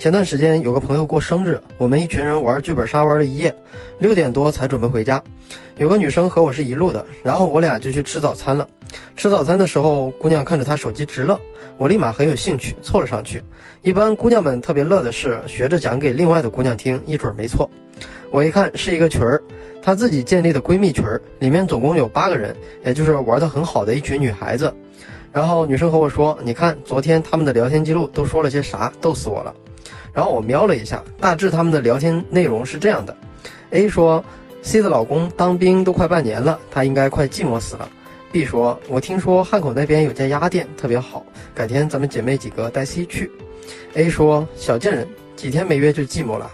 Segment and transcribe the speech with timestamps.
[0.00, 3.54] 前段时间有个朋友过生日，我们一群人玩剧本杀玩了一夜，
[3.98, 5.22] 六点多才准备回家。
[5.76, 8.66] 有个女生和我是一路的，然后我俩就去吃早餐了。
[9.14, 11.38] 吃早餐的时候，姑娘看着她手机直乐，
[11.76, 13.42] 我立马很有兴趣凑了上去。
[13.82, 17.68] 一般姑娘们特别乐的是学着讲给另外的姑娘听，一准没错。
[18.30, 19.42] 我一看是一个群儿，
[19.82, 22.56] 她自己建立的闺蜜群儿，里面总共有八个人，
[22.86, 24.74] 也就是玩得很好的一群女孩子。
[25.30, 29.54] 然后女生和我说：“你看昨天他们的聊天记录都说了些啥，逗死我了。”
[30.12, 33.16] 然后我瞄了一下，大致他们的聊天内容是这样的
[33.70, 34.24] ：A 说
[34.62, 37.88] ，C 的老公当兵都快半年了，他应该快寂寞死了。
[38.32, 43.30] B 说，我听说汉口那边有家鸭店特别好，改天咱们姐妹几个带 C 去。
[43.94, 46.48] A 说，小贱人，几天没约就寂寞了。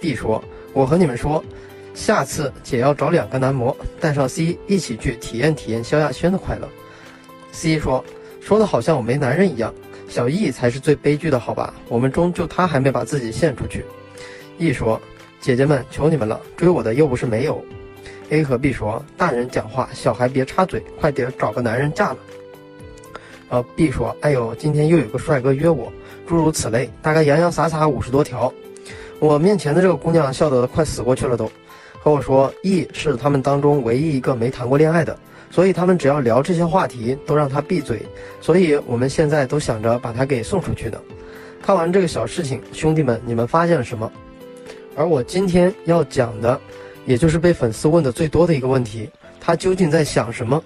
[0.00, 0.42] B 说，
[0.72, 1.42] 我和你们说，
[1.94, 6.68] 下次姐要找两个男模，带上 C 一起去体验体验萧亚轩的快乐。
[7.50, 8.04] C 说，
[8.40, 9.74] 说的好像我没男人一样。
[10.08, 11.74] 小易才是最悲剧的，好吧？
[11.88, 13.84] 我们中就他还没把自己献出去。
[14.58, 15.00] 易说
[15.40, 17.62] ：“姐姐们，求你们了，追我的又不是没有。
[18.30, 22.18] ”A 和 B 说：“大人讲话，小孩别插嘴，快点找个男人嫁了。”
[23.48, 25.92] 然后 B 说：“哎呦，今天又有个帅哥约我，
[26.26, 28.52] 诸如此类，大概洋洋洒洒五十多条。”
[29.18, 31.50] 我面前的这个姑娘笑得快死过去了，都
[32.06, 35.18] 跟我说：“E 是他们当中唯一一个没谈过恋爱的。”
[35.50, 38.00] 所以他们只要聊这些话题，都让他闭嘴。
[38.40, 41.02] 所以我们现在都想着把他给送出去的。
[41.60, 44.08] 看完这个小事情，兄弟们，你们发现了什么？
[44.94, 46.60] 而我今天要讲的，
[47.06, 49.10] 也就是被粉丝问的最多的一个问题：
[49.40, 50.62] 他究竟在想什么？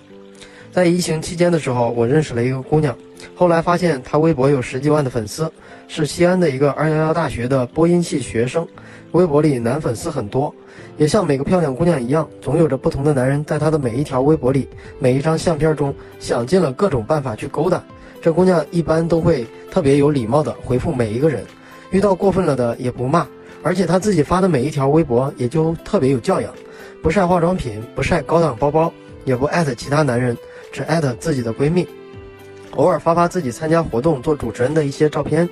[0.72, 2.96] 在疫情期间的时候，我认识了一个姑娘，
[3.34, 5.50] 后来发现她微博有十几万的粉丝，
[5.88, 8.66] 是西安的一个二幺幺大学的播音系学生，
[9.10, 10.54] 微博里男粉丝很多。
[10.96, 14.68] 也像每个漂亮姑娘一样，总有着不同的男人在她的每一条微博里、
[15.00, 17.82] 每一张相片中，想尽了各种办法去勾搭。
[18.22, 21.42] 这姑娘一般都会特别有礼貌地回复每一个人，
[21.90, 23.26] 遇到过分了的也不骂，
[23.62, 26.52] 而且她自己发的每一条微博也就特别有教养，
[27.02, 28.92] 不晒化妆品，不晒高档包包，
[29.24, 30.36] 也不艾特其他男人，
[30.72, 31.86] 只艾特自己的闺蜜，
[32.72, 35.48] 偶尔发发自己参加活动做主持人的一些照片，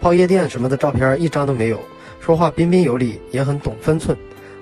[0.00, 1.80] 泡夜店什么的照片一张都没有，
[2.20, 4.16] 说话彬彬有礼，也很懂分寸。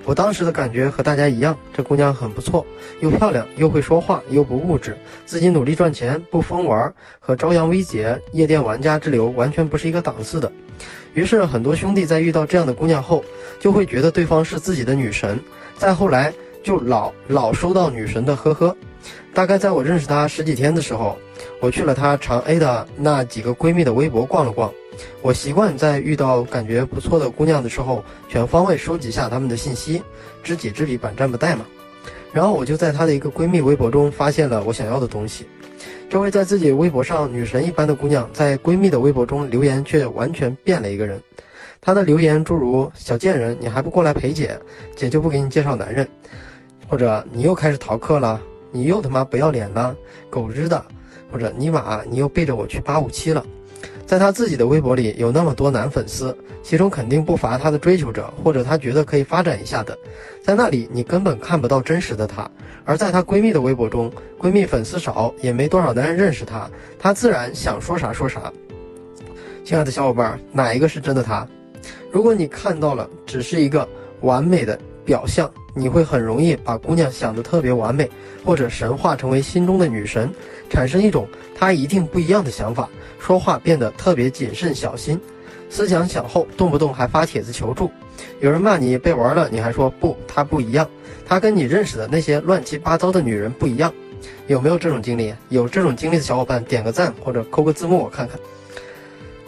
[0.05, 2.65] 我当时的感觉和大家一样，这姑娘很不错，
[2.99, 10.51] 又漂亮，又会说话，又不物质，自己努力赚钱，不疯玩，和朝阳、薇姐、夜店玩家之流完全不是一个档次的。
[11.13, 13.23] 于是，很多兄弟在遇到这样的姑娘后，
[13.61, 15.39] 就会觉得对方是自己的女神，
[15.77, 18.75] 再后来就老老收到女神的呵呵。
[19.33, 21.17] 大概在我认识她十几天的时候，
[21.59, 24.71] 我去了她长 A 的那几个闺蜜的微博逛了逛。
[25.21, 30.01] 我习惯在遇到感觉不错的姑娘的时候，全方位收集下她们的信息，
[30.43, 31.65] 知己知彼，百战不殆嘛。
[32.31, 35.45] 然后我就在她的一个闺蜜微博中发现了我想要的东西。
[36.09, 41.19] 这位在自己微博上女神一般的姑娘，在闺蜜的微博中留言却完全变了一个人。
[41.81, 44.57] 她的留言诸如“小贱人，你还不过来陪姐，
[44.95, 46.07] 姐就不给你介绍男人”，
[46.87, 49.95] 或者“你又开始逃课了，你又他妈不要脸了，
[50.29, 50.83] 狗日的”，
[51.31, 53.43] 或者“尼玛，你又背着我去八五七了”。
[54.05, 59.97] 在他自己的微博里有那么多男粉丝，其中肯定不乏他的追求者，或者他觉得可以发展一下的。
[60.43, 62.47] 在那里你根本看不到真实的他，
[62.83, 68.51] 而在她闺蜜的微博中，闺蜜粉丝少，也没多少男人认识她，她自然想说啥说啥。
[69.63, 71.47] 亲爱的小伙伴，哪一个是真的他？
[72.11, 73.87] 如果你看到了只是一个
[74.21, 78.09] 完美的表象，你会很容易把姑娘想得特别完美，
[78.43, 80.29] 或者神化成为心中的女神，
[80.69, 82.89] 产生一种她一定不一样的想法。
[83.19, 85.19] 说话变得特别谨慎小心，
[85.69, 87.89] 思想想后，动不动还发帖子求助。
[88.39, 90.87] 有人骂你被玩了，你还说不，她不一样，
[91.25, 93.93] 她跟你认识的那些乱七八糟的女人不一样。
[94.47, 95.33] 有没有这种经历？
[95.49, 98.37] 有这种经历的小伙伴点个赞或者扣个字幕我看看。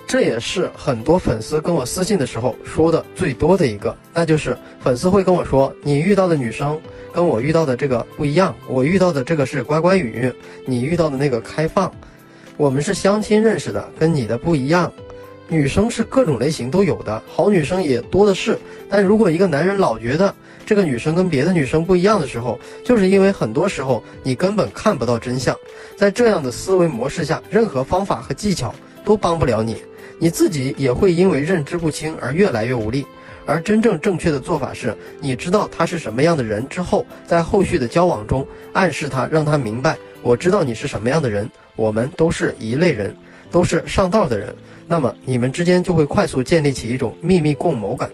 [0.08, 6.80] 这也是很多粉丝跟我私信的时候说的最多的一个，那就是粉丝会跟我说，你遇到的女生
[7.12, 10.32] 跟我遇到的这个不一样，我遇到的这个是乖乖女，
[10.66, 11.92] 你遇到的那个开放。
[12.56, 14.92] 我们是相亲认识的，跟你的不一样。
[15.48, 18.58] 女生是各种类型都有的，好女生也多的是。
[18.90, 20.34] 但如果一个男人老觉得
[20.66, 25.56] 这个女生跟别的女生不一样的时候，就是因为很多时候你根本看不到真相。
[25.96, 29.84] 在这样的思维模式下，任何方法和技巧都帮不了你，
[30.20, 33.06] 你自己也会因为认知不清而越来越无力。
[33.48, 41.48] 而真正正确的做法是，你知道他是什么样的人之后，在后续的交往中暗示他，让他明白，我知道你是什么样的人。
[41.76, 43.16] 我们都是一类人，
[43.52, 44.56] 都是上道的人，
[44.88, 48.10] 那么你们之间就会快速建立起一种秘密共谋感。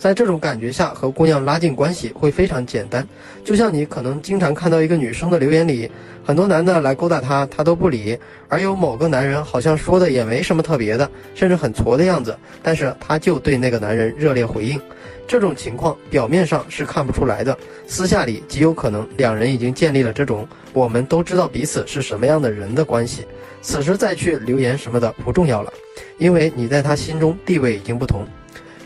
[0.00, 3.06] 在这种感觉下和姑娘拉近关系会非常简单。
[3.44, 5.90] 就像你可能经常看到一个女生的留言里，
[6.24, 8.16] 很多男的来勾搭她，她都不理；
[8.48, 14.80] 而有某个男人好像说的也没什么特别的，甚至很挫的样子，但是她就对那个男人热烈回应。
[15.28, 17.54] 这种情况表面上是看不出来的，
[17.86, 23.26] 私下里极有可能两人已经建立了这种我们都知道彼此是什么样的人的关系。
[23.60, 25.70] 此时再去留言什么的不重要了，
[26.16, 28.26] 因为你在他心中地位已经不同。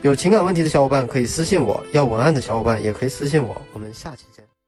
[0.05, 3.57] 有情感问题的小伙伴可以私信我，要文案的小伙伴也可以私信我。
[3.73, 4.44] 我们下期见。